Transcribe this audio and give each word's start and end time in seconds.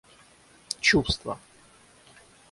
чувство 0.81 1.37